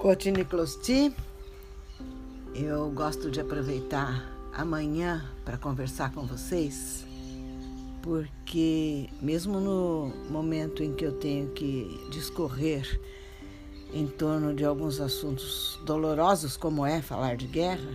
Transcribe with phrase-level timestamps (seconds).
[0.00, 1.14] Cotine Closti,
[2.54, 7.04] eu gosto de aproveitar amanhã para conversar com vocês,
[8.00, 12.98] porque mesmo no momento em que eu tenho que discorrer
[13.92, 17.90] em torno de alguns assuntos dolorosos, como é falar de guerra,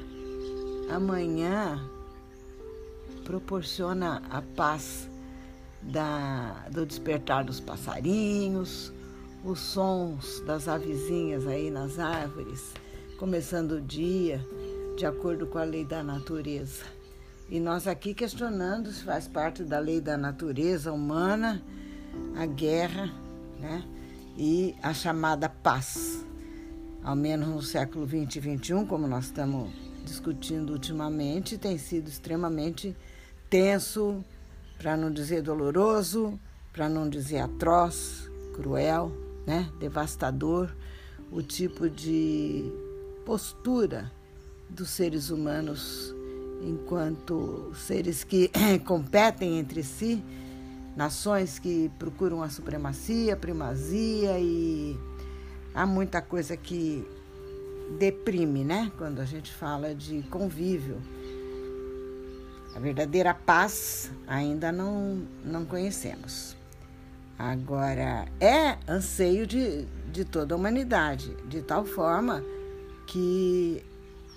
[0.91, 1.89] amanhã
[3.23, 5.09] proporciona a paz
[5.81, 8.93] da, do despertar dos passarinhos,
[9.45, 12.73] os sons das avezinhas aí nas árvores,
[13.19, 14.43] começando o dia
[14.97, 16.83] de acordo com a lei da natureza.
[17.47, 21.61] E nós aqui questionando se faz parte da lei da natureza humana
[22.35, 23.13] a guerra,
[23.59, 23.83] né?
[24.35, 26.25] E a chamada paz.
[27.03, 29.69] Ao menos no século 20 e 21, como nós estamos
[30.03, 32.97] discutindo ultimamente, tem sido extremamente
[33.47, 34.25] tenso,
[34.79, 36.39] para não dizer doloroso,
[36.73, 40.69] para não dizer atroz, cruel né, devastador,
[41.31, 42.71] o tipo de
[43.25, 44.11] postura
[44.69, 46.13] dos seres humanos
[46.61, 48.49] enquanto seres que
[48.85, 50.23] competem entre si,
[50.95, 54.97] nações que procuram a supremacia, primazia e
[55.73, 57.05] há muita coisa que
[57.99, 58.91] deprime, né?
[58.97, 61.01] Quando a gente fala de convívio.
[62.75, 66.57] A verdadeira paz ainda não, não conhecemos.
[67.37, 72.41] Agora, é anseio de, de toda a humanidade, de tal forma
[73.05, 73.83] que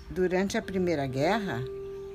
[0.09, 1.63] durante a Primeira Guerra,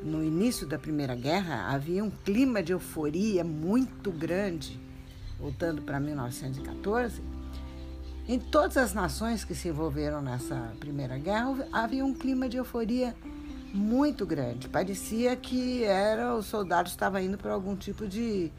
[0.03, 4.79] no início da Primeira Guerra, havia um clima de euforia muito grande,
[5.39, 7.23] voltando para 1914.
[8.29, 13.15] Em todas as nações que se envolveram nessa Primeira Guerra, havia um clima de euforia
[13.73, 14.69] muito grande.
[14.69, 18.53] Parecia que era os soldados estavam indo para algum tipo de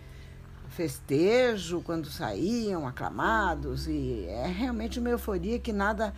[0.75, 6.13] festejo quando saíam aclamados e é realmente uma euforia que nada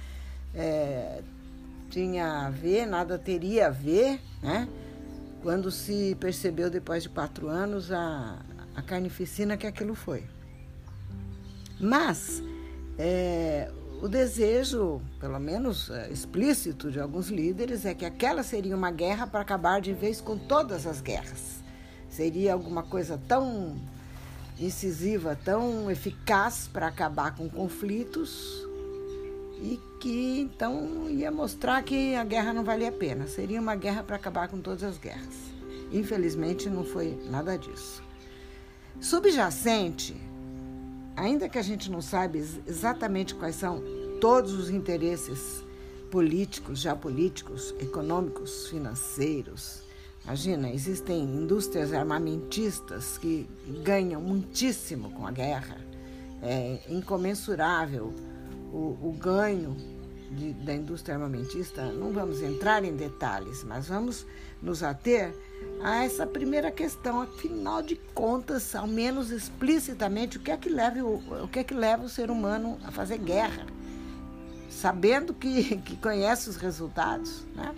[0.53, 1.22] é,
[1.91, 4.67] tinha a ver, nada teria a ver, né?
[5.44, 8.40] Quando se percebeu depois de quatro anos a,
[8.75, 10.23] a carnificina que aquilo foi.
[11.79, 12.41] Mas
[12.97, 18.90] é, o desejo, pelo menos é, explícito de alguns líderes, é que aquela seria uma
[18.90, 21.63] guerra para acabar de vez com todas as guerras.
[22.09, 23.78] Seria alguma coisa tão
[24.59, 28.66] incisiva, tão eficaz para acabar com conflitos
[29.62, 33.28] e que então ia mostrar que a guerra não valia a pena.
[33.28, 35.35] Seria uma guerra para acabar com todas as guerras.
[35.91, 38.03] Infelizmente não foi nada disso.
[39.00, 40.16] Subjacente,
[41.16, 43.81] ainda que a gente não saiba exatamente quais são
[44.19, 45.63] todos os interesses
[46.09, 49.84] políticos, geopolíticos, econômicos, financeiros,
[50.27, 53.49] Imagina, existem indústrias armamentistas que
[53.81, 55.77] ganham muitíssimo com a guerra.
[56.43, 58.13] É incomensurável
[58.73, 59.77] o, o ganho
[60.29, 61.93] de, da indústria armamentista.
[61.93, 64.25] Não vamos entrar em detalhes, mas vamos
[64.61, 65.33] nos ater
[65.81, 67.21] a essa primeira questão.
[67.21, 71.63] Afinal de contas, ao menos explicitamente, o que é que leva o, o, que é
[71.63, 73.66] que leva o ser humano a fazer guerra?
[74.69, 77.73] Sabendo que, que conhece os resultados, né?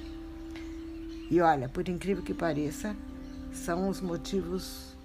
[1.30, 2.96] E olha, por incrível que pareça,
[3.54, 4.96] são os motivos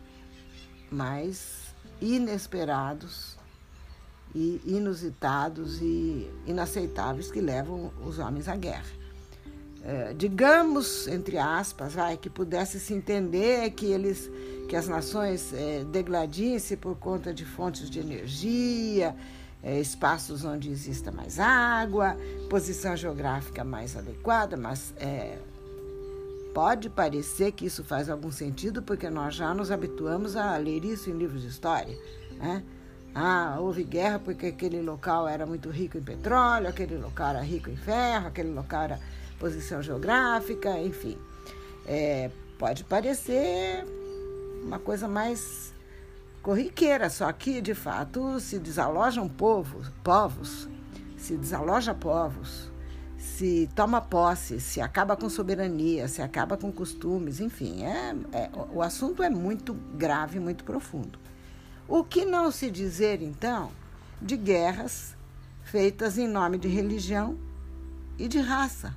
[0.91, 3.37] mais inesperados
[4.35, 9.05] e inusitados e inaceitáveis que levam os homens à guerra.
[9.83, 14.31] É, digamos, entre aspas, vai, que pudesse se entender que eles
[14.67, 19.15] que as nações é, degladiem-se por conta de fontes de energia,
[19.63, 22.17] é, espaços onde exista mais água,
[22.49, 25.37] posição geográfica mais adequada, mas é,
[26.55, 31.11] Pode parecer que isso faz algum sentido, porque nós já nos habituamos a ler isso
[31.11, 31.99] em livros de história.
[32.39, 32.63] Né?
[33.13, 37.69] Ah, houve guerra porque aquele local era muito rico em petróleo, aquele local era rico
[37.69, 39.01] em ferro, aquele local era
[39.39, 41.19] posição geográfica, enfim.
[41.87, 43.85] É, pode parecer
[44.63, 45.75] uma coisa mais
[46.41, 50.69] corriqueira, só que de fato se desalojam povos, povos,
[51.17, 52.71] se desaloja povos,
[53.35, 58.81] se toma posse, se acaba com soberania, se acaba com costumes, enfim, é, é, o
[58.81, 61.19] assunto é muito grave, muito profundo.
[61.89, 63.73] O que não se dizer, então,
[64.23, 65.17] de guerras
[65.65, 67.37] feitas em nome de religião
[68.17, 68.95] e de raça,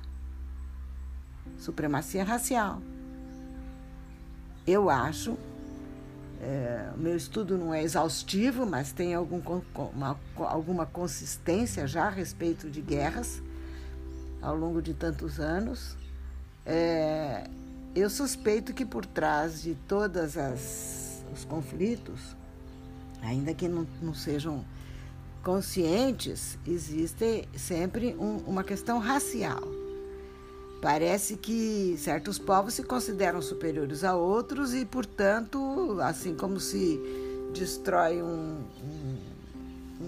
[1.58, 2.80] supremacia racial.
[4.64, 5.36] Eu acho,
[6.40, 9.42] é, meu estudo não é exaustivo, mas tem algum,
[9.92, 13.42] uma, alguma consistência já a respeito de guerras
[14.40, 15.96] ao longo de tantos anos.
[16.64, 17.48] É,
[17.94, 20.36] eu suspeito que por trás de todos
[21.32, 22.36] os conflitos,
[23.22, 24.64] ainda que não, não sejam
[25.42, 29.62] conscientes, existe sempre um, uma questão racial.
[30.80, 37.00] Parece que certos povos se consideram superiores a outros e, portanto, assim como se
[37.52, 38.97] destrói um, um,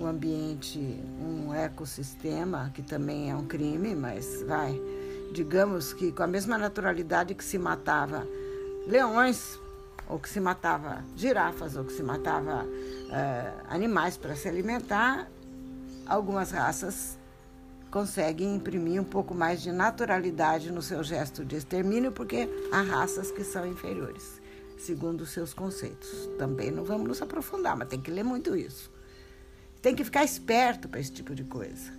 [0.01, 0.79] um ambiente,
[1.21, 4.81] um ecossistema, que também é um crime, mas vai,
[5.33, 8.27] digamos que com a mesma naturalidade que se matava
[8.87, 9.61] leões,
[10.09, 15.31] ou que se matava girafas, ou que se matava uh, animais para se alimentar,
[16.07, 17.19] algumas raças
[17.91, 23.31] conseguem imprimir um pouco mais de naturalidade no seu gesto de extermínio, porque há raças
[23.31, 24.41] que são inferiores,
[24.79, 26.29] segundo os seus conceitos.
[26.39, 28.91] Também não vamos nos aprofundar, mas tem que ler muito isso.
[29.83, 31.93] Tem que ficar esperto para esse tipo de coisa.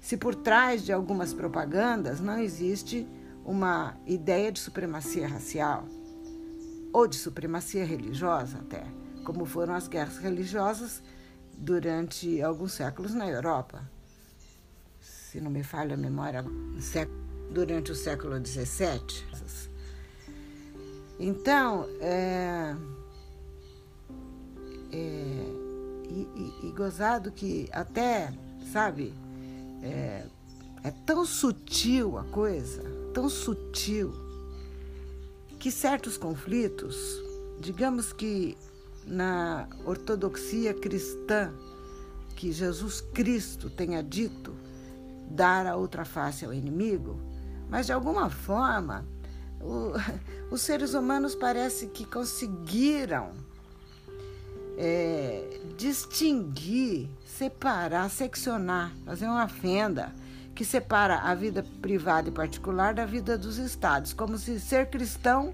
[0.00, 3.06] Se por trás de algumas propagandas não existe
[3.44, 5.86] uma ideia de supremacia racial
[6.92, 8.84] ou de supremacia religiosa até,
[9.24, 11.02] como foram as guerras religiosas
[11.56, 13.82] durante alguns séculos na Europa.
[15.00, 16.44] Se não me falha a memória,
[17.50, 19.68] durante o século XVII.
[21.20, 22.76] Então, é,
[24.92, 25.67] é,
[26.08, 28.32] e, e, e, gozado que até,
[28.72, 29.14] sabe,
[29.82, 30.24] é,
[30.82, 32.82] é tão sutil a coisa,
[33.12, 34.12] tão sutil,
[35.58, 36.96] que certos conflitos,
[37.60, 38.56] digamos que
[39.06, 41.52] na ortodoxia cristã
[42.36, 44.54] que Jesus Cristo tenha dito
[45.30, 47.20] dar a outra face ao inimigo,
[47.68, 49.04] mas de alguma forma
[49.60, 49.92] o,
[50.54, 53.32] os seres humanos parece que conseguiram
[54.78, 60.12] é, distinguir, separar, seccionar, fazer uma fenda
[60.54, 65.52] que separa a vida privada e particular da vida dos estados, como se ser cristão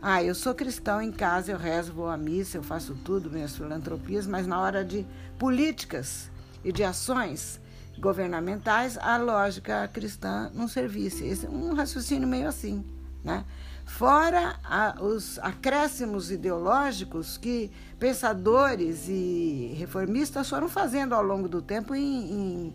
[0.00, 3.56] ah, eu sou cristão em casa, eu rezo, vou à missa, eu faço tudo, minhas
[3.56, 5.04] filantropias, mas na hora de
[5.36, 6.30] políticas
[6.64, 7.60] e de ações
[7.98, 11.26] governamentais, a lógica cristã não servisse.
[11.26, 12.84] Esse é um raciocínio meio assim,
[13.24, 13.44] né?
[13.88, 21.94] Fora a, os acréscimos ideológicos que pensadores e reformistas foram fazendo ao longo do tempo
[21.94, 22.74] em, em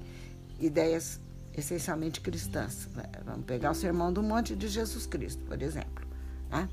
[0.60, 1.22] ideias
[1.56, 2.90] essencialmente cristãs.
[3.26, 6.04] Vamos pegar o Sermão do Monte de Jesus Cristo, por exemplo.
[6.50, 6.68] Né?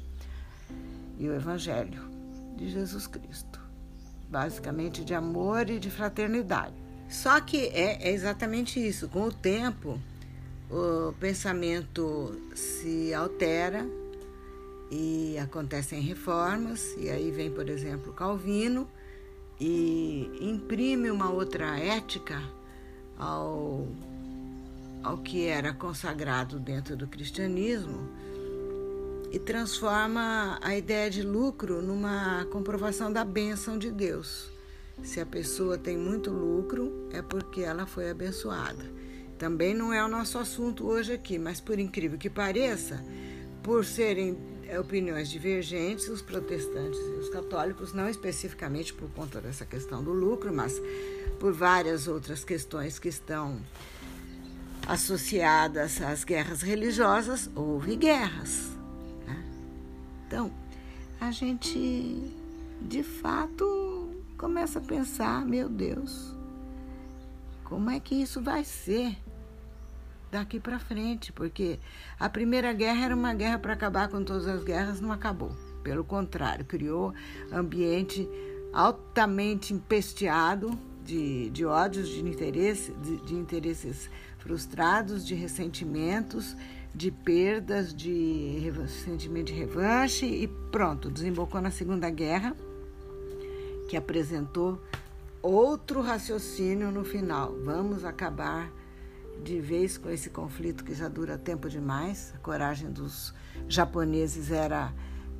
[1.20, 2.02] e o Evangelho
[2.56, 3.60] de Jesus Cristo,
[4.30, 6.74] basicamente de amor e de fraternidade.
[7.10, 9.06] Só que é, é exatamente isso.
[9.06, 10.00] Com o tempo,
[10.70, 13.86] o pensamento se altera
[14.90, 18.88] e acontecem reformas, e aí vem, por exemplo, Calvino
[19.60, 22.42] e imprime uma outra ética
[23.16, 23.86] ao,
[25.02, 28.08] ao que era consagrado dentro do cristianismo
[29.30, 34.50] e transforma a ideia de lucro numa comprovação da bênção de Deus.
[35.04, 38.84] Se a pessoa tem muito lucro, é porque ela foi abençoada.
[39.38, 43.02] Também não é o nosso assunto hoje aqui, mas por incrível que pareça,
[43.62, 44.36] por serem
[44.78, 50.52] opiniões divergentes, os protestantes e os católicos, não especificamente por conta dessa questão do lucro,
[50.52, 50.80] mas
[51.38, 53.58] por várias outras questões que estão
[54.86, 58.70] associadas às guerras religiosas, houve guerras.
[60.26, 60.52] Então,
[61.20, 62.32] a gente
[62.80, 66.34] de fato começa a pensar: meu Deus,
[67.64, 69.16] como é que isso vai ser
[70.30, 71.32] daqui para frente?
[71.32, 71.78] Porque
[72.18, 75.52] a Primeira Guerra era uma guerra para acabar com todas as guerras, não acabou.
[75.82, 77.14] Pelo contrário, criou
[77.52, 78.28] ambiente
[78.72, 86.56] altamente empesteado de, de ódios, de, interesse, de, de interesses frustrados, de ressentimentos
[86.94, 88.72] de perdas, de
[89.04, 92.56] sentimento de revanche e pronto, desembocou na Segunda Guerra,
[93.88, 94.80] que apresentou
[95.42, 97.56] outro raciocínio no final.
[97.64, 98.70] Vamos acabar
[99.42, 102.32] de vez com esse conflito que já dura tempo demais.
[102.34, 103.34] A coragem dos
[103.68, 104.92] japoneses era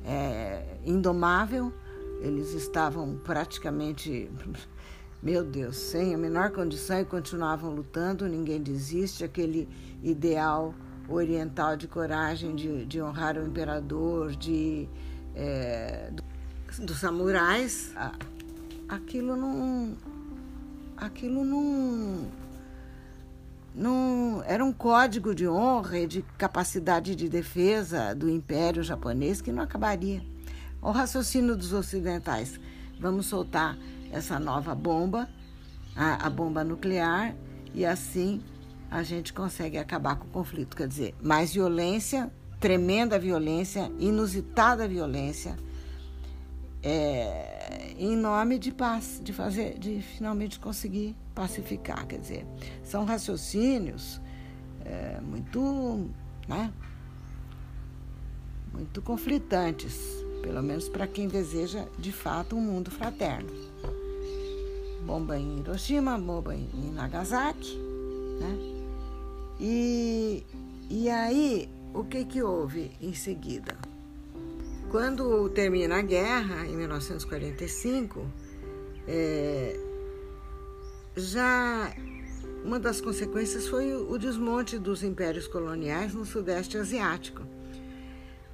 [0.03, 1.73] é, indomável,
[2.21, 4.29] eles estavam praticamente,
[5.21, 8.27] meu Deus, sem a menor condição e continuavam lutando.
[8.27, 9.67] Ninguém desiste, aquele
[10.03, 10.73] ideal
[11.07, 14.87] oriental de coragem, de, de honrar o imperador, de
[15.35, 17.93] é, do, dos samurais,
[18.87, 19.97] aquilo não,
[20.97, 22.27] aquilo não,
[23.73, 29.51] não era um código de honra e de capacidade de defesa do Império japonês que
[29.51, 30.21] não acabaria.
[30.81, 32.59] O raciocínio dos ocidentais,
[32.99, 33.77] vamos soltar
[34.11, 35.29] essa nova bomba,
[35.95, 37.35] a, a bomba nuclear,
[37.73, 38.41] e assim
[38.89, 40.75] a gente consegue acabar com o conflito.
[40.75, 45.55] Quer dizer, mais violência, tremenda violência, inusitada violência,
[46.83, 52.05] é, em nome de paz, de fazer, de finalmente conseguir pacificar.
[52.07, 52.45] Quer dizer,
[52.83, 54.19] são raciocínios
[54.83, 56.09] é, muito,
[56.47, 56.71] né,
[58.73, 59.99] muito conflitantes,
[60.41, 63.49] pelo menos para quem deseja de fato um mundo fraterno.
[65.05, 67.75] Bomba em Hiroshima, bomba em Nagasaki,
[68.39, 68.57] né?
[69.59, 70.43] E,
[70.89, 73.77] e aí, o que que houve em seguida?
[74.91, 78.27] Quando termina a guerra, em 1945,
[79.07, 79.79] é,
[81.15, 81.95] já
[82.65, 87.41] uma das consequências foi o desmonte dos impérios coloniais no Sudeste Asiático,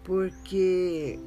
[0.04, 1.20] porque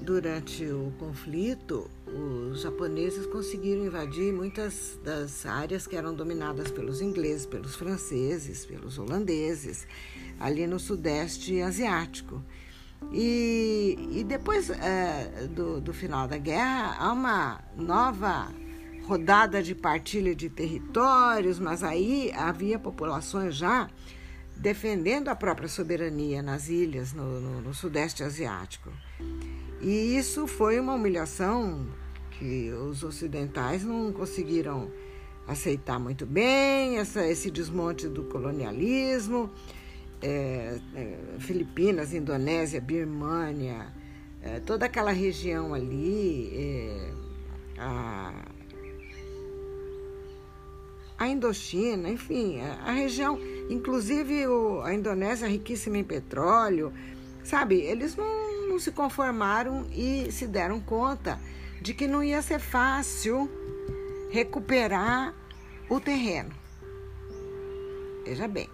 [0.00, 7.44] durante o conflito os japoneses conseguiram invadir muitas das áreas que eram dominadas pelos ingleses,
[7.44, 9.84] pelos franceses, pelos holandeses,
[10.38, 12.40] ali no Sudeste Asiático.
[13.12, 18.48] E, e depois é, do, do final da guerra, há uma nova
[19.06, 23.88] rodada de partilha de territórios, mas aí havia populações já
[24.56, 28.90] defendendo a própria soberania nas ilhas, no, no, no, Sudeste Asiático.
[29.80, 31.86] E isso foi uma humilhação
[32.32, 34.90] que os ocidentais não conseguiram
[35.46, 39.50] aceitar muito bem, essa, esse desmonte do colonialismo
[40.26, 43.86] é, é, Filipinas, Indonésia, Birmânia,
[44.42, 47.12] é, toda aquela região ali, é,
[47.78, 48.32] a,
[51.16, 53.38] a Indochina, enfim, a, a região,
[53.70, 56.92] inclusive o, a Indonésia riquíssima em petróleo,
[57.44, 57.76] sabe?
[57.76, 61.38] Eles não, não se conformaram e se deram conta
[61.80, 63.48] de que não ia ser fácil
[64.30, 65.32] recuperar
[65.88, 66.50] o terreno.
[68.24, 68.68] Veja bem,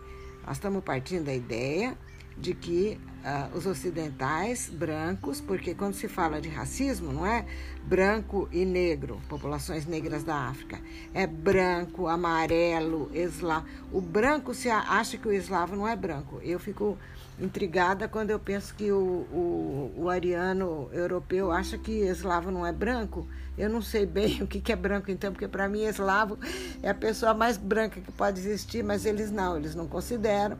[0.47, 1.97] nós estamos partindo da ideia
[2.37, 7.45] de que uh, os ocidentais brancos, porque quando se fala de racismo, não é
[7.85, 10.81] branco e negro, populações negras da África,
[11.13, 13.67] é branco, amarelo, eslavo.
[13.93, 16.41] O branco se acha que o eslavo não é branco.
[16.43, 16.99] Eu fico
[17.41, 18.99] intrigada quando eu penso que o,
[19.33, 23.27] o, o ariano europeu acha que eslavo não é branco.
[23.57, 26.39] Eu não sei bem o que é branco, então, porque para mim eslavo
[26.83, 30.57] é a pessoa mais branca que pode existir, mas eles não, eles não consideram,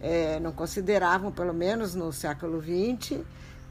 [0.00, 3.20] é, não consideravam, pelo menos no século XX.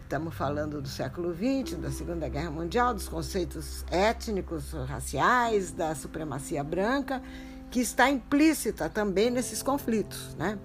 [0.03, 6.63] Estamos falando do século XX, da Segunda Guerra Mundial, dos conceitos étnicos, raciais, da supremacia
[6.63, 7.21] branca,
[7.69, 10.57] que está implícita também nesses conflitos, né?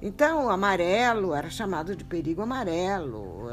[0.00, 3.48] Então, o amarelo era chamado de perigo amarelo,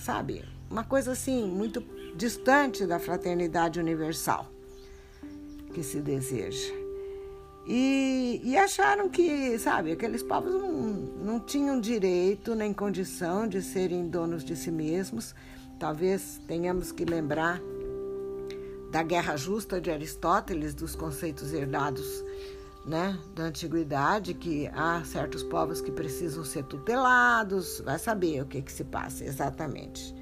[0.00, 0.44] sabe?
[0.70, 1.82] Uma coisa assim, muito
[2.16, 4.48] distante da fraternidade universal
[5.72, 6.72] que se deseja.
[7.66, 14.06] E, e, acharam que, sabe, aqueles povos não, não tinham direito nem condição de serem
[14.06, 15.34] donos de si mesmos.
[15.78, 17.60] Talvez tenhamos que lembrar
[18.90, 22.22] da guerra justa de Aristóteles, dos conceitos herdados
[22.84, 28.60] né, da antiguidade, que há certos povos que precisam ser tutelados, vai saber o que,
[28.60, 30.14] que se passa exatamente.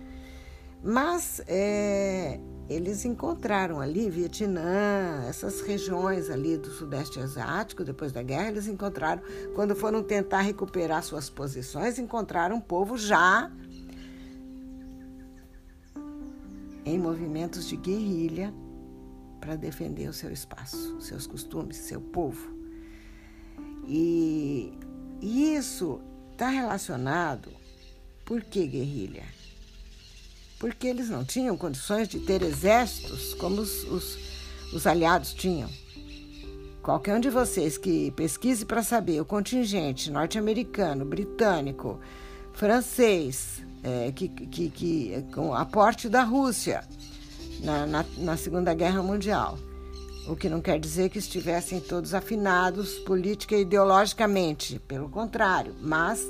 [0.83, 8.49] Mas é, eles encontraram ali Vietnã, essas regiões ali do Sudeste Asiático, depois da guerra,
[8.49, 9.23] eles encontraram,
[9.54, 13.50] quando foram tentar recuperar suas posições, encontraram um povo já
[16.85, 18.52] em movimentos de guerrilha
[19.43, 22.57] para defender o seu espaço, seus costumes, seu povo.
[23.89, 24.73] E,
[25.21, 27.51] isso está relacionado,
[28.25, 29.25] por que guerrilha?
[30.61, 34.19] Porque eles não tinham condições de ter exércitos como os, os,
[34.73, 35.69] os aliados tinham.
[36.81, 41.99] Qualquer um de vocês que pesquise para saber o contingente norte-americano, britânico,
[42.53, 46.85] francês, é, que, que, que, com aporte da Rússia,
[47.62, 49.59] na, na, na Segunda Guerra Mundial.
[50.28, 56.25] O que não quer dizer que estivessem todos afinados política e ideologicamente, pelo contrário, mas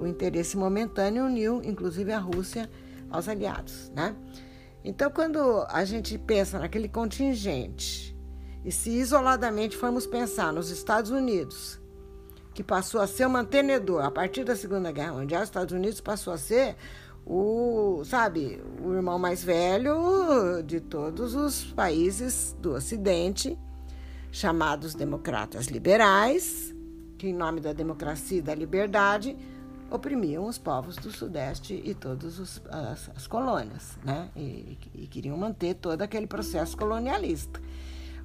[0.00, 2.68] o interesse momentâneo uniu, inclusive, a Rússia
[3.10, 4.14] aos aliados, né?
[4.84, 8.16] Então, quando a gente pensa naquele contingente
[8.64, 11.80] e se isoladamente formos pensar nos Estados Unidos,
[12.54, 16.00] que passou a ser o mantenedor a partir da Segunda Guerra Mundial, os Estados Unidos
[16.00, 16.76] passou a ser
[17.28, 23.58] o, sabe, o irmão mais velho de todos os países do Ocidente,
[24.32, 26.74] chamados democratas liberais,
[27.18, 29.36] que em nome da democracia e da liberdade
[29.90, 34.30] oprimiam os povos do Sudeste e todas as, as, colônias, né?
[34.34, 37.60] E, e queriam manter todo aquele processo colonialista.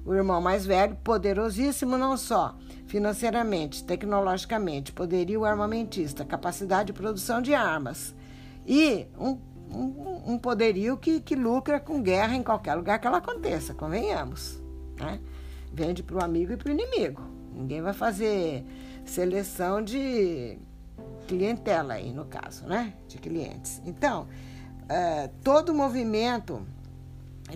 [0.04, 2.56] O irmão mais velho, poderosíssimo não só
[2.86, 8.14] financeiramente, tecnologicamente, poderio armamentista, capacidade de produção de armas,
[8.66, 9.38] e um,
[9.70, 14.62] um, um poderio que, que lucra com guerra em qualquer lugar que ela aconteça, convenhamos.
[14.98, 15.20] Né?
[15.72, 17.22] Vende para o amigo e para o inimigo.
[17.52, 18.64] Ninguém vai fazer
[19.04, 20.58] seleção de
[21.26, 22.94] clientela aí, no caso, né?
[23.08, 23.80] De clientes.
[23.84, 24.22] Então,
[24.82, 26.64] uh, todo movimento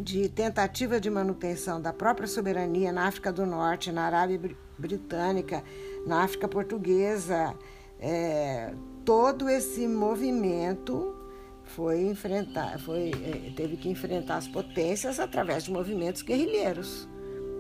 [0.01, 4.41] de tentativa de manutenção da própria soberania na África do Norte, na Arábia
[4.79, 5.65] Britânica,
[6.07, 7.55] na África Portuguesa,
[7.99, 8.73] é,
[9.09, 11.17] todo esse movimento
[11.65, 17.09] foi enfrentar, foi, é, teve que enfrentar as potências através de movimentos guerrilheiros,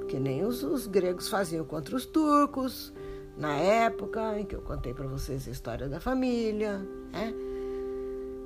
[0.09, 2.93] que nem os, os gregos faziam contra os turcos,
[3.35, 7.33] na época em que eu contei para vocês a história da família, né?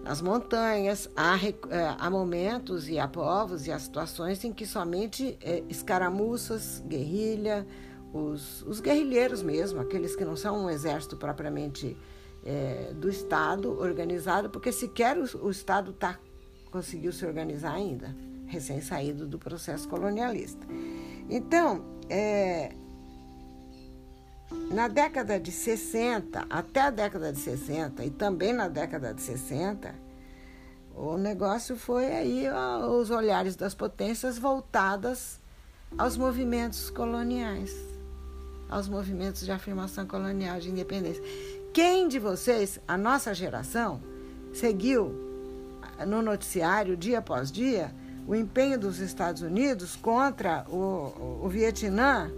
[0.05, 1.37] nas montanhas, há,
[1.71, 7.67] é, há, momentos e há povos e há situações em que somente é, escaramuças, guerrilha,
[8.13, 11.97] os, os, guerrilheiros mesmo, aqueles que não são um exército propriamente
[12.45, 16.19] é, do Estado organizado, porque sequer o, o Estado tá,
[16.71, 18.15] conseguiu se organizar ainda,
[18.47, 20.67] recém-saído do processo colonialista.
[21.29, 22.73] Então, é,
[24.71, 29.95] na década de 60, até a década de 60 e também na década de 60,
[30.95, 35.41] o negócio foi aí ó, os olhares das potências voltadas
[35.97, 37.75] aos movimentos coloniais,
[38.69, 41.23] aos movimentos de afirmação colonial, de independência.
[41.73, 44.01] Quem de vocês, a nossa geração,
[44.53, 45.15] seguiu
[46.07, 47.93] no noticiário, dia após dia,
[48.27, 52.31] o empenho dos Estados Unidos contra o, o, Vietnã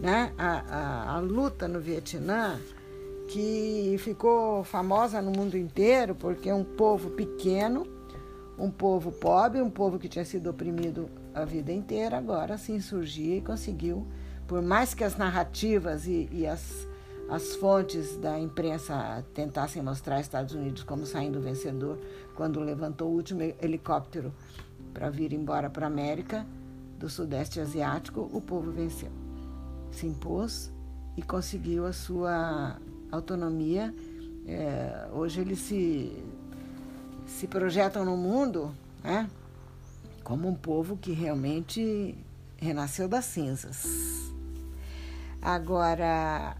[0.00, 0.32] né?
[0.38, 2.58] A, a, a, luta no Vietnã,
[3.28, 7.86] que ficou famosa no mundo inteiro, porque um povo pequeno,
[8.58, 13.36] um povo pobre, um povo que tinha sido oprimido a vida inteira, agora se insurgia
[13.36, 14.06] e conseguiu,
[14.46, 16.86] por mais que as narrativas e, e as,
[17.28, 21.98] as fontes da imprensa tentassem mostrar Estados Unidos como saindo vencedor
[22.34, 24.32] quando levantou o último helicóptero
[24.94, 26.46] para vir embora para a América
[26.98, 29.10] do Sudeste Asiático, o povo venceu
[29.90, 30.70] se impôs
[31.16, 32.76] e conseguiu a sua
[33.10, 33.94] autonomia.
[34.46, 36.12] É, hoje eles se,
[37.26, 39.28] se projetam no mundo né,
[40.22, 42.16] como um povo que realmente
[42.56, 43.86] renasceu das cinzas.
[45.40, 46.56] Agora,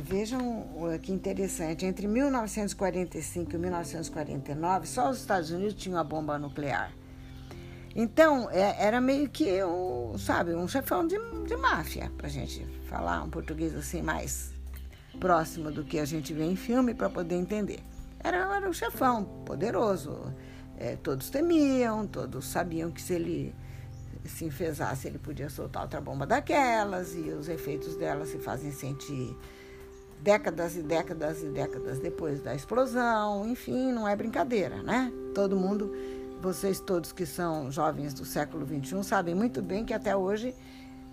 [0.00, 0.66] vejam
[1.02, 6.92] que interessante, entre 1945 e 1949, só os Estados Unidos tinham a bomba nuclear.
[7.94, 13.22] Então, é, era meio que, um, sabe, um chefão de, de máfia, pra gente falar
[13.22, 14.52] um português assim mais
[15.20, 17.80] próximo do que a gente vê em filme para poder entender.
[18.18, 20.32] Era, era um chefão poderoso.
[20.78, 23.54] É, todos temiam, todos sabiam que se ele
[24.24, 29.36] se enfesasse, ele podia soltar outra bomba daquelas, e os efeitos dela se fazem sentir
[30.22, 33.48] décadas e décadas e décadas depois da explosão.
[33.48, 35.12] Enfim, não é brincadeira, né?
[35.34, 35.92] Todo mundo
[36.40, 40.52] vocês todos que são jovens do século XXI sabem muito bem que até hoje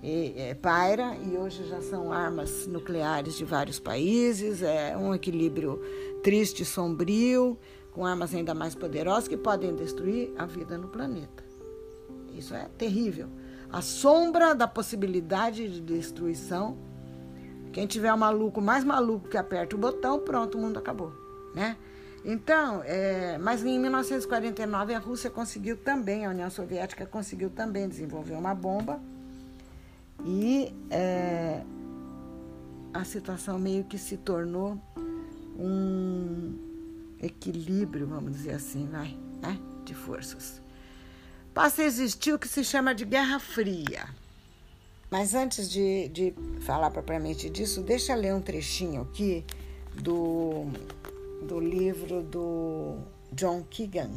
[0.01, 5.79] é, paira e hoje já são armas nucleares de vários países, é um equilíbrio
[6.23, 7.57] triste, sombrio,
[7.91, 11.43] com armas ainda mais poderosas que podem destruir a vida no planeta.
[12.35, 13.27] Isso é terrível.
[13.71, 16.77] A sombra da possibilidade de destruição.
[17.79, 21.13] Quem tiver um maluco mais maluco que aperta o botão, pronto, o mundo acabou,
[21.55, 21.77] né?
[22.25, 28.33] Então, é, mas em 1949 a Rússia conseguiu também, a União Soviética conseguiu também desenvolver
[28.33, 28.99] uma bomba
[30.25, 31.61] e é,
[32.93, 34.77] a situação meio que se tornou
[35.57, 40.61] um equilíbrio, vamos dizer assim, vai, né, de forças.
[41.53, 44.18] Passa a existir o que se chama de Guerra Fria.
[45.09, 49.43] Mas antes de, de falar propriamente disso, deixa eu ler um trechinho aqui
[49.95, 50.67] do
[51.41, 52.97] do livro do
[53.31, 54.11] John Keegan,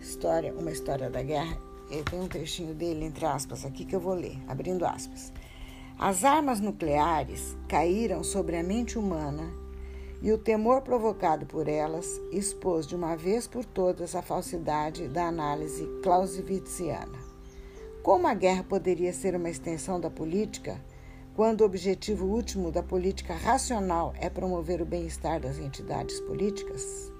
[0.00, 1.56] história, Uma História da Guerra.
[1.90, 5.32] Eu tenho um trechinho dele, entre aspas, aqui que eu vou ler, abrindo aspas.
[5.98, 9.50] As armas nucleares caíram sobre a mente humana
[10.22, 15.26] e o temor provocado por elas expôs de uma vez por todas a falsidade da
[15.26, 17.29] análise clausewitziana.
[18.02, 20.80] Como a guerra poderia ser uma extensão da política,
[21.34, 27.12] quando o objetivo último da política racional é promover o bem-estar das entidades políticas?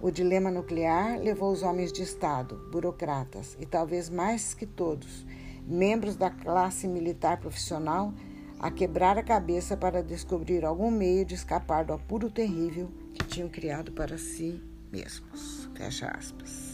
[0.00, 5.26] O dilema nuclear levou os homens de Estado, burocratas e talvez mais que todos,
[5.66, 8.14] membros da classe militar profissional,
[8.58, 13.50] a quebrar a cabeça para descobrir algum meio de escapar do apuro terrível que tinham
[13.50, 15.68] criado para si mesmos.
[15.74, 16.65] Fecha aspas.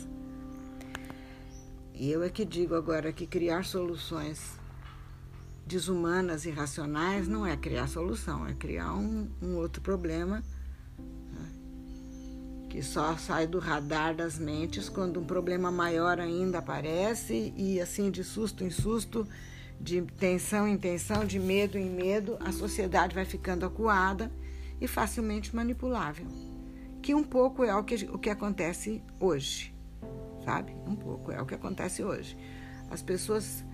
[1.95, 4.59] E eu é que digo agora que criar soluções
[5.67, 10.43] desumanas e racionais não é criar solução, é criar um, um outro problema
[10.99, 11.53] né,
[12.69, 18.11] que só sai do radar das mentes quando um problema maior ainda aparece e assim
[18.11, 19.27] de susto em susto,
[19.81, 24.33] de tensão em tensão, de medo em medo, a sociedade vai ficando acuada
[24.81, 26.27] e facilmente manipulável.
[27.01, 29.72] Que um pouco é o que, o que acontece hoje,
[30.45, 30.75] sabe?
[30.87, 32.37] Um pouco é o que acontece hoje.
[32.91, 33.65] As pessoas,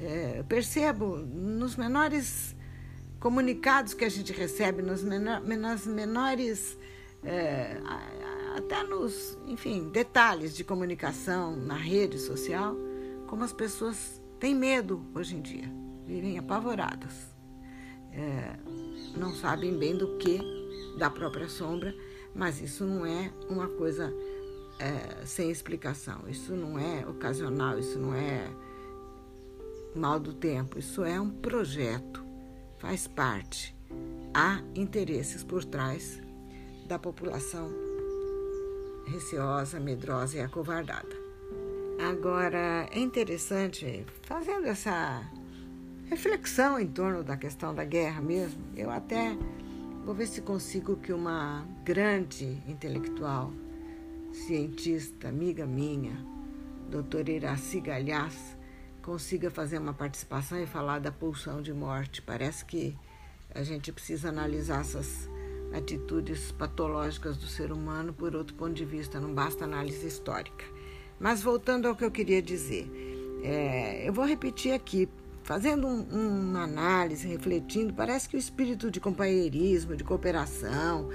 [0.00, 2.56] é, percebo nos menores
[3.18, 6.78] comunicados que a gente recebe, nos menor, nas menores
[7.22, 7.76] é,
[8.56, 12.76] até nos, enfim, detalhes de comunicação na rede social,
[13.26, 15.70] como as pessoas têm medo hoje em dia,
[16.06, 17.30] vivem apavoradas,
[18.12, 18.56] é,
[19.16, 20.40] não sabem bem do que
[20.98, 21.94] da própria sombra,
[22.34, 24.12] mas isso não é uma coisa
[24.80, 28.48] é, sem explicação, isso não é ocasional, isso não é
[29.94, 32.24] mal do tempo, isso é um projeto,
[32.78, 33.76] faz parte.
[34.32, 36.20] Há interesses por trás
[36.86, 37.70] da população
[39.06, 41.20] receosa, medrosa e acovardada.
[41.98, 45.22] Agora, é interessante, fazendo essa
[46.08, 49.36] reflexão em torno da questão da guerra mesmo, eu até
[50.04, 53.52] vou ver se consigo que uma grande intelectual,
[54.32, 56.16] cientista, amiga minha,
[56.88, 58.56] doutora Iraci Galhaz,
[59.02, 62.22] consiga fazer uma participação e falar da pulsão de morte.
[62.22, 62.96] Parece que
[63.54, 65.28] a gente precisa analisar essas
[65.72, 70.64] atitudes patológicas do ser humano por outro ponto de vista, não basta análise histórica.
[71.18, 72.90] Mas voltando ao que eu queria dizer,
[73.42, 75.08] é, eu vou repetir aqui,
[75.42, 81.08] fazendo um, uma análise, refletindo, parece que o espírito de companheirismo, de cooperação,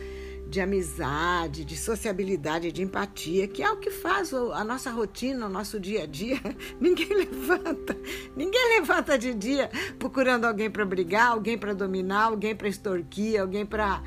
[0.48, 5.50] de amizade, de sociabilidade, de empatia, que é o que faz a nossa rotina, o
[5.50, 6.40] nosso dia a dia.
[6.80, 7.98] Ninguém levanta,
[8.36, 13.66] ninguém levanta de dia procurando alguém para brigar, alguém para dominar, alguém para extorquir, alguém
[13.66, 14.02] para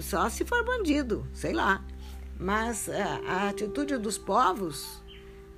[0.00, 1.84] só se for bandido, sei lá.
[2.38, 5.02] Mas a, é, a atitude dos povos,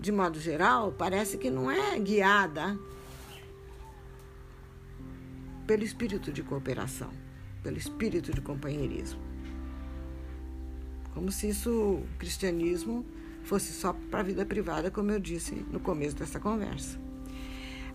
[0.00, 2.78] de modo geral, parece que não é guiada
[5.66, 7.10] pelo espírito de cooperação,
[7.62, 9.31] pelo espírito de companheirismo.
[11.14, 13.04] Como se isso, o cristianismo,
[13.44, 16.98] fosse só para a vida privada, como eu disse no começo dessa conversa.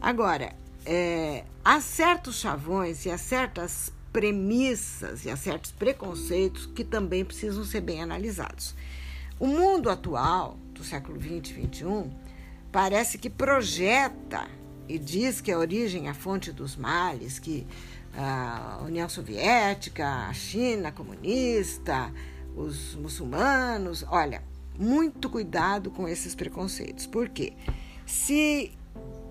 [0.02, 7.26] Agora, é, há certos chavões e há certas premissas e a certos preconceitos que também
[7.26, 8.76] precisam ser bem analisados.
[9.40, 12.12] O mundo atual, do século 20 e 21,
[12.72, 14.48] parece que projeta
[14.88, 17.68] e diz que a origem é a fonte dos males, que
[18.16, 22.12] a União Soviética, a China comunista,
[22.58, 24.04] os muçulmanos.
[24.10, 24.44] Olha,
[24.78, 27.06] muito cuidado com esses preconceitos.
[27.06, 27.54] Por quê?
[28.06, 28.72] Se,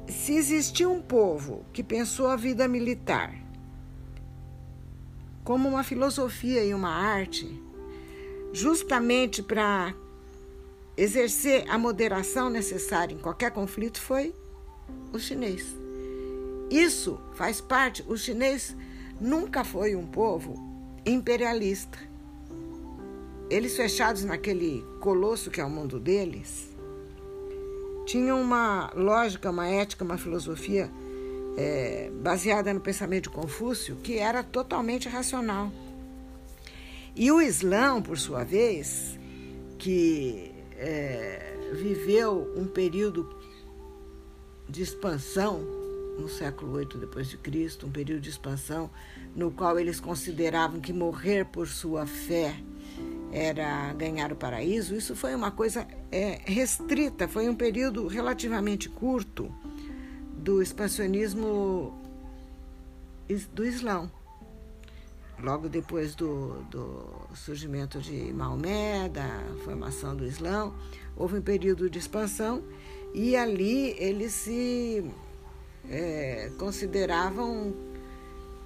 [0.08, 3.34] se existia um povo que pensou a vida militar
[5.44, 7.62] como uma filosofia e uma arte,
[8.52, 9.94] justamente para
[10.96, 14.34] exercer a moderação necessária em qualquer conflito, foi
[15.12, 15.76] o chinês.
[16.68, 18.04] Isso faz parte.
[18.08, 18.76] O chinês
[19.20, 20.54] nunca foi um povo
[21.04, 21.98] imperialista.
[23.48, 26.68] Eles fechados naquele colosso que é o mundo deles,
[28.04, 30.90] tinham uma lógica, uma ética, uma filosofia
[31.56, 35.72] é, baseada no pensamento de Confúcio, que era totalmente racional.
[37.14, 39.18] E o Islã, por sua vez,
[39.78, 43.28] que é, viveu um período
[44.68, 45.60] de expansão
[46.18, 48.90] no século VIII depois de Cristo, um período de expansão
[49.34, 52.56] no qual eles consideravam que morrer por sua fé
[53.36, 54.96] era ganhar o paraíso.
[54.96, 59.54] Isso foi uma coisa é, restrita, foi um período relativamente curto
[60.32, 61.94] do expansionismo
[63.52, 64.10] do Islão.
[65.38, 69.28] Logo depois do, do surgimento de Maomé, da
[69.64, 70.74] formação do Islão,
[71.14, 72.62] houve um período de expansão
[73.12, 75.04] e ali eles se
[75.90, 77.74] é, consideravam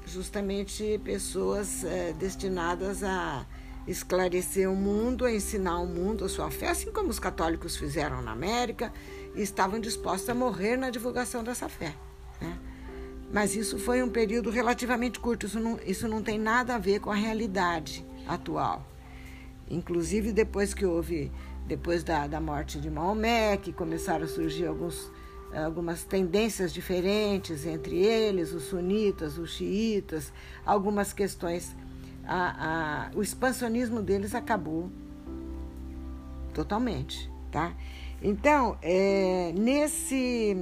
[0.06, 3.44] justamente pessoas é, destinadas a
[3.86, 8.32] esclarecer o mundo, ensinar o mundo a sua fé, assim como os católicos fizeram na
[8.32, 8.92] América
[9.34, 11.94] e estavam dispostos a morrer na divulgação dessa fé.
[12.40, 12.58] Né?
[13.32, 17.00] Mas isso foi um período relativamente curto, isso não, isso não tem nada a ver
[17.00, 18.84] com a realidade atual.
[19.70, 21.30] Inclusive, depois que houve,
[21.66, 25.12] depois da, da morte de Maomé, que começaram a surgir alguns,
[25.54, 30.32] algumas tendências diferentes entre eles, os sunitas, os xiitas,
[30.66, 31.76] algumas questões.
[32.26, 34.90] A, a, o expansionismo deles acabou
[36.54, 37.72] totalmente, tá?
[38.22, 40.56] Então, é, nesse,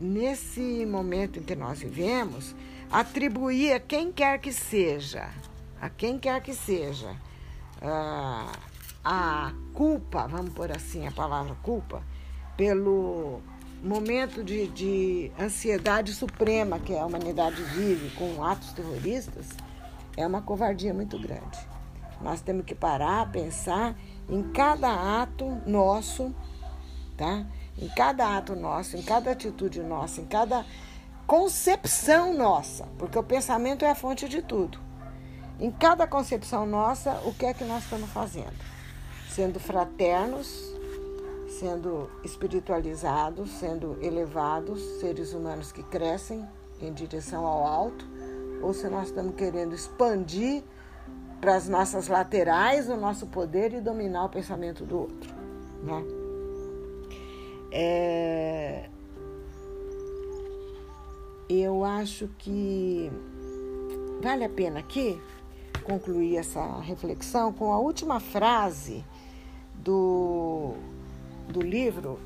[0.00, 2.54] nesse momento em que nós vivemos,
[2.90, 5.28] atribuir a quem quer que seja,
[5.80, 7.16] a quem quer que seja,
[7.82, 8.52] a,
[9.04, 12.02] a culpa, vamos por assim a palavra culpa,
[12.56, 13.40] pelo
[13.82, 19.48] momento de, de ansiedade suprema que a humanidade vive com atos terroristas,
[20.16, 21.58] é uma covardia muito grande.
[22.20, 23.94] Nós temos que parar, pensar
[24.28, 26.34] em cada ato nosso,
[27.16, 27.44] tá?
[27.78, 30.64] Em cada ato nosso, em cada atitude nossa, em cada
[31.26, 34.78] concepção nossa, porque o pensamento é a fonte de tudo.
[35.60, 38.54] Em cada concepção nossa, o que é que nós estamos fazendo?
[39.28, 40.74] Sendo fraternos,
[41.58, 46.46] sendo espiritualizados, sendo elevados, seres humanos que crescem
[46.80, 48.06] em direção ao alto,
[48.62, 50.62] ou se nós estamos querendo expandir
[51.40, 55.34] para as nossas laterais o nosso poder e dominar o pensamento do outro.
[55.82, 56.04] Né?
[57.70, 58.88] É...
[61.48, 63.10] Eu acho que
[64.20, 65.20] vale a pena aqui
[65.84, 69.04] concluir essa reflexão com a última frase
[69.74, 70.74] do,
[71.48, 72.18] do livro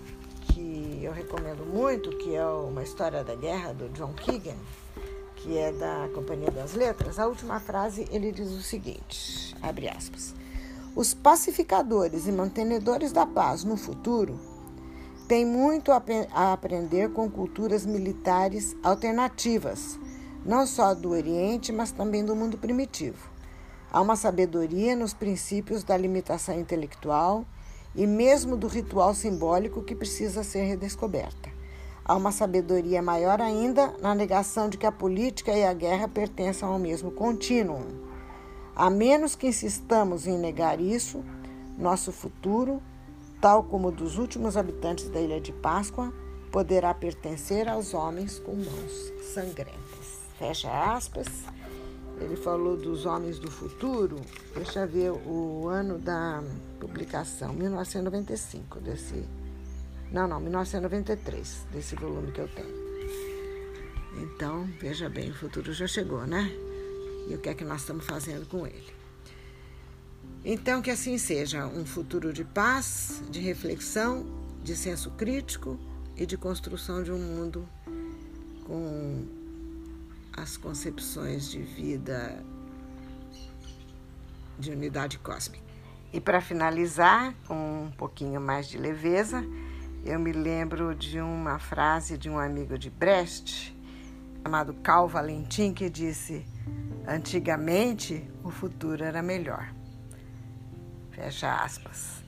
[0.47, 4.57] que eu recomendo muito, que é uma história da guerra do John Keegan,
[5.43, 10.35] que é da Companhia das Letras, a última frase ele diz o seguinte: abre aspas.
[10.95, 14.39] Os pacificadores e mantenedores da paz no futuro
[15.29, 19.99] têm muito a, a aprender com culturas militares alternativas,
[20.45, 23.31] não só do Oriente, mas também do mundo primitivo.
[23.93, 27.45] Há uma sabedoria nos princípios da limitação intelectual
[27.95, 31.60] e mesmo do ritual simbólico que precisa ser redescoberta.
[32.11, 36.73] Há uma sabedoria maior ainda na negação de que a política e a guerra pertençam
[36.73, 37.87] ao mesmo contínuo.
[38.75, 41.23] A menos que insistamos em negar isso,
[41.79, 42.83] nosso futuro,
[43.41, 46.13] tal como o dos últimos habitantes da Ilha de Páscoa,
[46.51, 50.19] poderá pertencer aos homens com mãos sangrentas.
[50.37, 51.29] Fecha aspas.
[52.21, 54.17] Ele falou dos homens do futuro.
[54.53, 56.43] Deixa eu ver o ano da
[56.81, 59.25] publicação, 1995, desse
[60.13, 62.81] não, não, 1993, desse volume que eu tenho.
[64.19, 66.51] Então, veja bem, o futuro já chegou, né?
[67.29, 68.93] E o que é que nós estamos fazendo com ele?
[70.45, 74.27] Então, que assim seja um futuro de paz, de reflexão,
[74.65, 75.79] de senso crítico
[76.17, 77.69] e de construção de um mundo
[78.67, 79.27] com
[80.33, 82.43] as concepções de vida
[84.59, 85.65] de unidade cósmica.
[86.13, 89.45] E para finalizar, com um pouquinho mais de leveza,
[90.05, 93.77] eu me lembro de uma frase de um amigo de Brecht,
[94.43, 96.47] chamado Cal Valentim, que disse:
[97.07, 99.73] Antigamente o futuro era melhor.
[101.11, 102.23] Fecha aspas.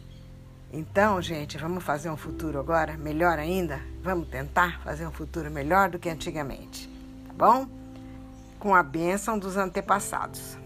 [0.73, 3.81] Então, gente, vamos fazer um futuro agora melhor ainda?
[4.03, 6.89] Vamos tentar fazer um futuro melhor do que antigamente,
[7.27, 7.67] tá bom?
[8.59, 10.62] Com a bênção dos antepassados.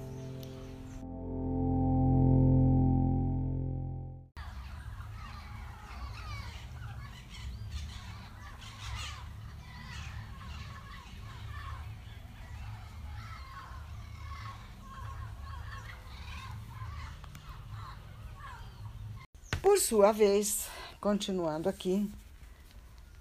[19.77, 20.71] Por sua vez,
[21.03, 22.11] continuando aqui,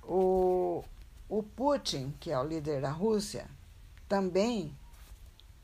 [0.04, 0.86] o,
[1.28, 3.46] o Putin, que é o líder da Rússia,
[4.08, 4.74] também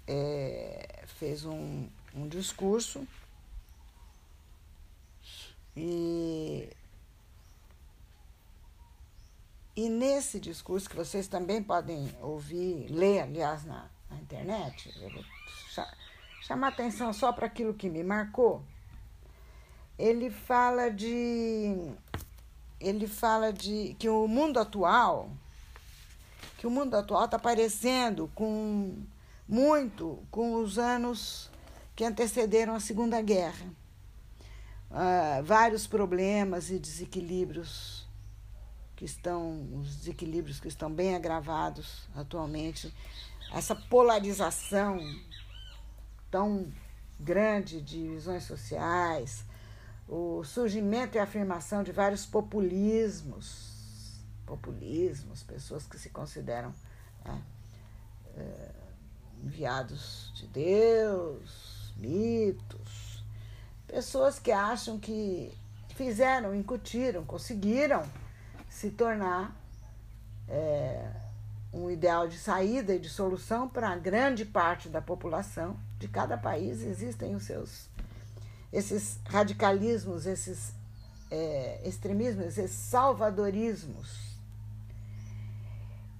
[0.05, 3.07] é, fez um, um discurso
[5.77, 6.69] e,
[9.77, 15.23] e nesse discurso, que vocês também podem ouvir, ler, aliás, na, na internet, eu vou
[16.41, 18.61] chamar atenção só para aquilo que me marcou
[20.01, 21.93] ele fala de
[22.79, 25.29] ele fala de que o mundo atual
[26.57, 28.95] que o mundo atual está parecendo com
[29.47, 31.51] muito com os anos
[31.95, 33.65] que antecederam a Segunda Guerra.
[34.89, 38.07] Uh, vários problemas e desequilíbrios
[38.95, 42.93] que estão, os desequilíbrios que estão bem agravados atualmente,
[43.53, 44.99] essa polarização
[46.29, 46.71] tão
[47.19, 49.45] grande de visões sociais,
[50.11, 56.75] o surgimento e afirmação de vários populismos, populismos, pessoas que se consideram
[57.23, 57.41] né,
[58.35, 58.71] é,
[59.41, 63.23] enviados de Deus, mitos,
[63.87, 65.57] pessoas que acham que
[65.95, 68.03] fizeram, incutiram, conseguiram
[68.69, 69.55] se tornar
[70.49, 71.09] é,
[71.71, 76.81] um ideal de saída e de solução para grande parte da população de cada país.
[76.81, 77.87] Existem os seus
[78.71, 80.73] esses radicalismos, esses
[81.29, 84.31] é, extremismos, esses salvadorismos.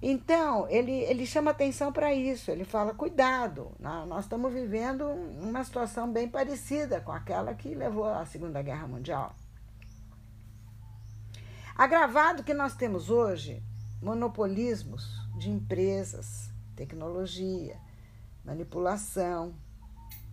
[0.00, 6.12] Então, ele, ele chama atenção para isso, ele fala: cuidado, nós estamos vivendo uma situação
[6.12, 9.32] bem parecida com aquela que levou à Segunda Guerra Mundial.
[11.76, 13.62] Agravado que nós temos hoje
[14.02, 17.78] monopolismos de empresas, tecnologia,
[18.44, 19.54] manipulação,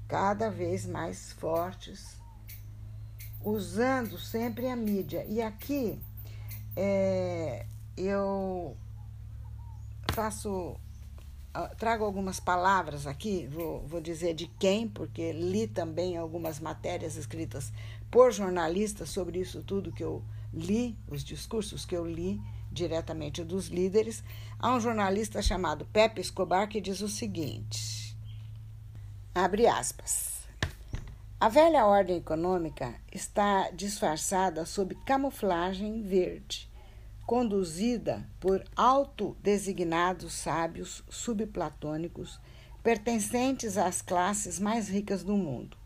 [0.09, 2.19] cada vez mais fortes,
[3.41, 5.23] usando sempre a mídia.
[5.29, 5.97] E aqui
[6.75, 8.75] é, eu
[10.11, 10.75] faço
[11.53, 17.15] ah, trago algumas palavras aqui, vou, vou dizer de quem, porque li também algumas matérias
[17.15, 17.71] escritas
[18.09, 22.41] por jornalistas sobre isso tudo que eu li, os discursos que eu li
[22.71, 24.23] diretamente dos líderes.
[24.57, 27.98] Há um jornalista chamado Pepe Escobar que diz o seguinte:
[29.43, 30.43] abre aspas.
[31.39, 36.69] A velha ordem econômica está disfarçada sob camuflagem verde
[37.29, 42.39] conduzida por autodesignados sábios subplatônicos
[42.81, 45.77] pertencentes às classes mais ricas do mundo.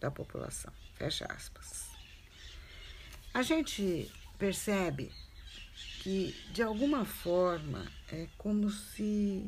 [0.00, 0.72] da população.
[0.94, 1.90] Fecha aspas.
[3.34, 5.12] A gente percebe
[6.06, 9.44] que, de alguma forma, é como se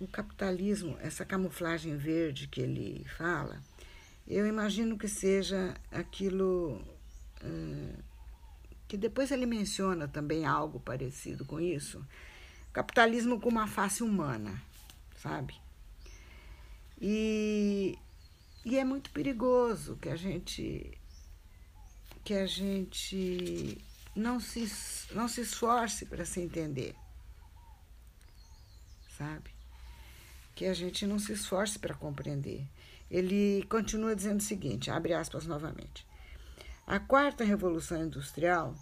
[0.00, 3.62] o capitalismo, essa camuflagem verde que ele fala,
[4.26, 6.82] eu imagino que seja aquilo
[7.44, 8.02] uh,
[8.88, 12.04] que depois ele menciona também algo parecido com isso.
[12.72, 14.60] Capitalismo com uma face humana,
[15.14, 15.54] sabe?
[17.00, 17.96] E,
[18.64, 20.98] e é muito perigoso que a gente
[22.24, 23.78] que a gente
[24.14, 24.70] não se,
[25.12, 26.94] não se esforce para se entender,
[29.16, 29.50] sabe?
[30.60, 32.66] que a gente não se esforce para compreender.
[33.10, 36.06] Ele continua dizendo o seguinte, abre aspas novamente.
[36.86, 38.74] A quarta revolução industrial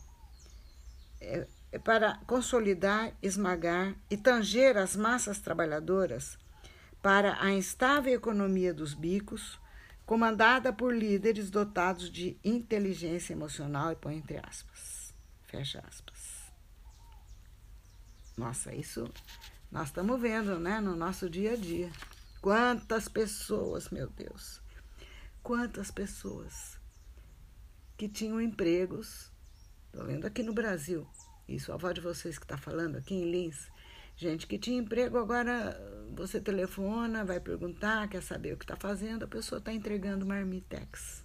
[1.20, 6.36] é, é para consolidar, esmagar e tanger as massas trabalhadoras
[7.00, 9.56] para a instável economia dos bicos,
[10.04, 14.97] comandada por líderes dotados de inteligência emocional, e põe entre aspas,
[15.48, 16.52] fecha aspas.
[18.36, 19.10] Nossa, isso
[19.70, 21.90] nós estamos vendo, né, no nosso dia a dia.
[22.40, 24.60] Quantas pessoas, meu Deus,
[25.42, 26.78] quantas pessoas
[27.96, 29.32] que tinham empregos.
[29.86, 31.06] Estou vendo aqui no Brasil,
[31.48, 33.68] isso a avó de vocês que está falando aqui em Lins.
[34.16, 35.76] Gente que tinha emprego, agora
[36.14, 41.24] você telefona, vai perguntar, quer saber o que está fazendo, a pessoa está entregando marmitex.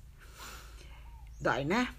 [1.40, 1.94] Dói, né?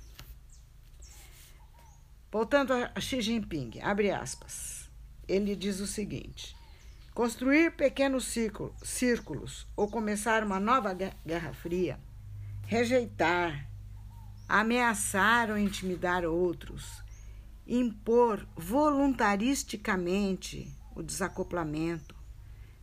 [2.35, 4.91] Voltando a Xi Jinping, abre aspas.
[5.29, 6.57] Ele diz o seguinte:
[7.15, 8.25] construir pequenos
[8.83, 11.97] círculos ou começar uma nova guerra fria,
[12.67, 13.71] rejeitar,
[14.49, 17.05] ameaçar ou intimidar outros,
[17.69, 22.17] impor voluntaristicamente o desacoplamento,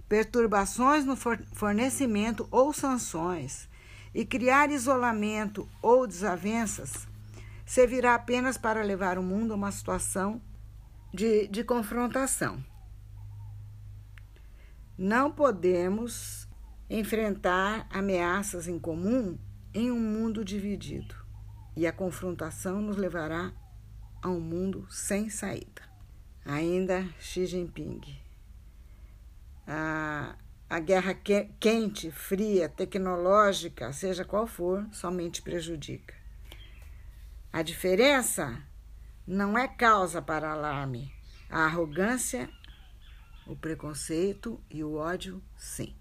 [0.07, 3.67] perturbações no fornecimento ou sanções
[4.15, 7.11] e criar isolamento ou desavenças
[7.71, 10.41] servirá apenas para levar o mundo a uma situação
[11.13, 12.62] de, de confrontação.
[14.97, 16.49] Não podemos
[16.89, 19.39] enfrentar ameaças em comum
[19.73, 21.15] em um mundo dividido,
[21.73, 23.53] e a confrontação nos levará
[24.21, 25.81] a um mundo sem saída.
[26.43, 28.01] Ainda Xi Jinping.
[29.65, 30.36] A,
[30.69, 36.20] a guerra que, quente, fria, tecnológica, seja qual for, somente prejudica.
[37.51, 38.61] A diferença
[39.27, 41.13] não é causa para alarme.
[41.49, 42.49] A arrogância,
[43.45, 45.95] o preconceito e o ódio, sim.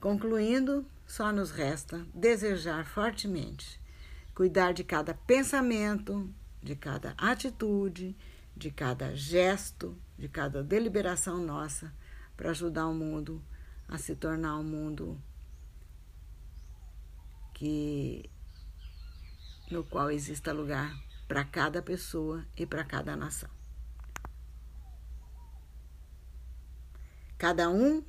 [0.00, 3.80] Concluindo, só nos resta desejar fortemente
[4.38, 8.16] cuidar de cada pensamento, de cada atitude,
[8.56, 11.92] de cada gesto, de cada deliberação nossa
[12.36, 13.44] para ajudar o mundo
[13.88, 15.20] a se tornar um mundo
[17.52, 18.30] que
[19.70, 20.96] no qual exista lugar
[21.26, 23.50] para cada pessoa e para cada nação.
[27.36, 28.02] Cada um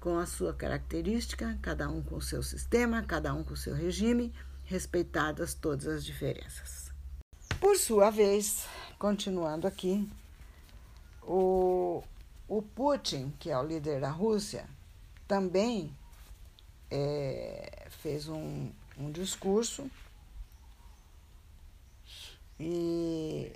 [0.00, 3.74] com a sua característica, cada um com o seu sistema, cada um com o seu
[3.74, 4.32] regime,
[4.64, 6.92] respeitadas todas as diferenças.
[7.60, 8.66] Por sua vez,
[8.98, 10.08] continuando aqui,
[11.22, 12.02] o,
[12.46, 14.68] o Putin, que é o líder da Rússia,
[15.26, 15.94] também
[16.90, 19.90] é, fez um, um discurso
[22.58, 23.52] e,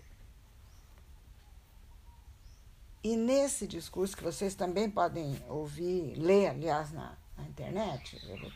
[3.03, 8.51] e nesse discurso, que vocês também podem ouvir, ler, aliás, na, na internet, eu vou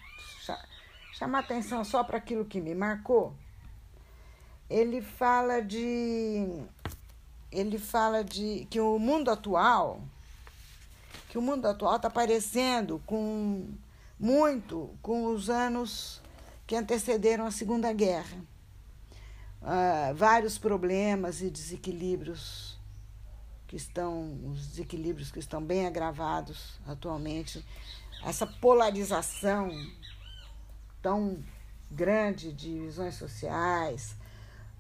[1.13, 3.35] chamar atenção só para aquilo que me marcou,
[4.69, 6.65] ele fala de
[7.51, 10.01] ele fala de que o mundo atual
[11.29, 13.69] que o mundo atual está parecendo com
[14.19, 16.23] muito com os anos
[16.67, 18.39] que antecederam a Segunda Guerra.
[19.63, 22.79] Uh, vários problemas e desequilíbrios
[23.67, 27.65] que estão os desequilíbrios que estão bem agravados atualmente.
[28.25, 29.71] Essa polarização
[31.01, 31.43] tão
[31.91, 34.17] grande de visões sociais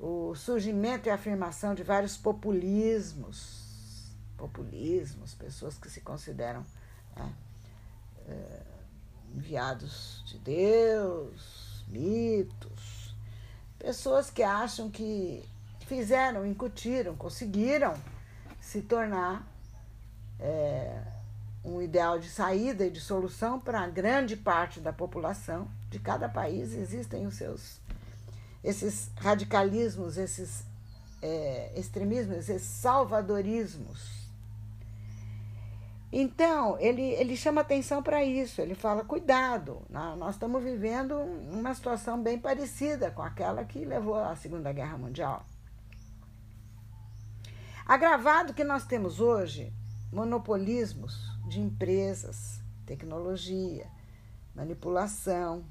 [0.03, 6.66] o surgimento e afirmação de vários populismos, populismos, pessoas que se consideram
[7.14, 7.33] né,
[8.26, 8.62] é,
[9.33, 12.91] enviados de Deus, mitos,
[13.83, 15.45] pessoas que acham que
[15.89, 17.95] fizeram, incutiram, conseguiram
[18.61, 19.45] se tornar
[20.39, 21.03] é,
[21.64, 26.72] um ideal de saída e de solução para grande parte da população de cada país
[26.72, 27.83] existem os seus
[28.62, 30.62] esses radicalismos, esses
[31.20, 34.22] é, extremismos, esses salvadorismos.
[36.12, 42.22] Então, ele, ele chama atenção para isso, ele fala: cuidado, nós estamos vivendo uma situação
[42.22, 45.42] bem parecida com aquela que levou à Segunda Guerra Mundial.
[47.86, 49.72] Agravado que nós temos hoje
[50.12, 53.86] monopolismos de empresas, tecnologia,
[54.54, 55.64] manipulação,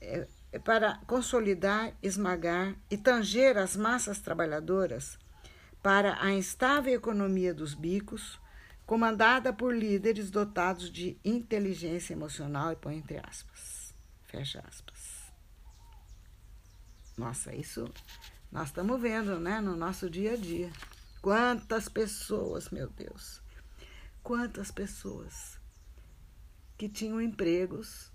[0.00, 5.16] é, é para consolidar, esmagar e tanger as massas trabalhadoras
[5.80, 8.40] para a instável economia dos bicos,
[8.84, 13.94] comandada por líderes dotados de inteligência emocional, e põe entre aspas.
[14.24, 15.32] Fecha aspas.
[17.16, 17.88] Nossa, isso
[18.50, 20.70] nós estamos vendo, né, no nosso dia a dia.
[21.20, 23.42] Quantas pessoas, meu Deus,
[24.22, 25.58] quantas pessoas
[26.76, 28.10] que tinham empregos,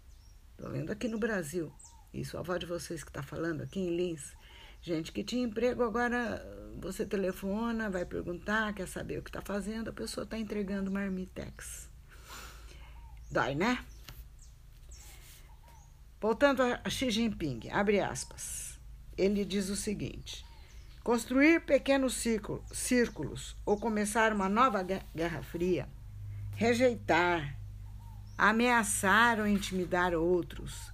[0.51, 1.71] estou vendo aqui no Brasil,
[2.13, 4.33] isso a avó de vocês que está falando aqui em Lins,
[4.81, 6.41] gente que tinha emprego, agora
[6.79, 11.89] você telefona, vai perguntar, quer saber o que está fazendo, a pessoa está entregando marmitex.
[13.29, 13.83] Dói, né?
[16.21, 18.62] Voltando a Xi Jinping, abre aspas.
[19.17, 20.45] Ele diz o seguinte:
[21.03, 22.23] construir pequenos
[22.71, 25.87] círculos ou começar uma nova guerra fria,
[26.55, 27.55] rejeitar,
[28.37, 30.91] ameaçar ou intimidar outros,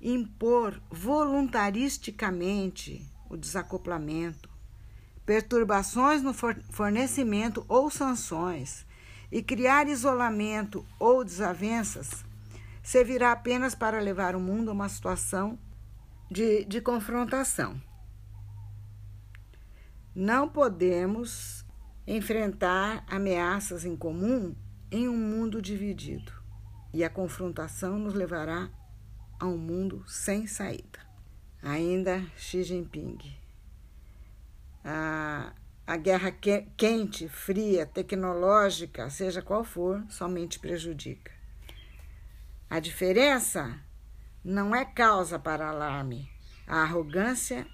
[0.00, 4.48] impor voluntaristicamente o desacoplamento,
[5.26, 8.86] perturbações no fornecimento ou sanções
[9.30, 12.24] e criar isolamento ou desavenças
[12.82, 15.58] servirá apenas para levar o mundo a uma situação
[16.30, 17.80] de, de confrontação.
[20.14, 21.64] Não podemos
[22.06, 24.54] enfrentar ameaças em comum
[24.90, 26.32] em um mundo dividido,
[26.92, 28.70] e a confrontação nos levará
[29.38, 30.98] a um mundo sem saída.
[31.62, 33.18] Ainda Xi Jinping.
[34.84, 35.52] A,
[35.86, 41.32] a guerra que, quente, fria, tecnológica, seja qual for, somente prejudica.
[42.70, 43.78] A diferença
[44.44, 46.30] não é causa para alarme.
[46.66, 47.66] A arrogância,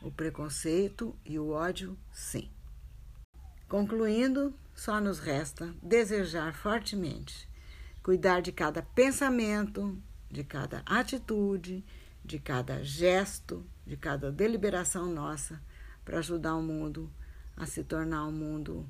[0.00, 2.50] o preconceito e o ódio, sim.
[3.68, 7.48] Concluindo, só nos resta desejar fortemente
[8.06, 10.00] cuidar de cada pensamento,
[10.30, 11.84] de cada atitude,
[12.24, 15.60] de cada gesto, de cada deliberação nossa
[16.04, 17.12] para ajudar o mundo
[17.56, 18.88] a se tornar um mundo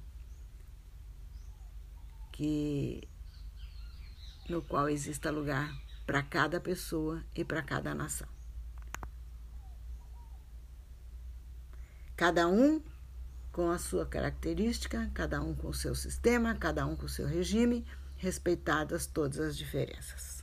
[2.30, 3.08] que
[4.50, 5.74] no qual exista lugar
[6.06, 8.28] para cada pessoa e para cada nação.
[12.16, 12.80] Cada um
[13.52, 17.26] com a sua característica, cada um com o seu sistema, cada um com o seu
[17.26, 17.84] regime,
[18.16, 20.35] respeitadas todas as diferenças.